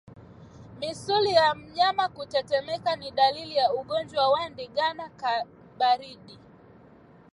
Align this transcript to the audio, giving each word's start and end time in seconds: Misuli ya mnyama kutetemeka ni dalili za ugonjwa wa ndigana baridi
Misuli 0.79 1.31
ya 1.31 1.53
mnyama 1.55 2.09
kutetemeka 2.09 2.95
ni 2.95 3.11
dalili 3.11 3.55
za 3.55 3.73
ugonjwa 3.73 4.29
wa 4.29 4.49
ndigana 4.49 5.09
baridi 5.77 6.39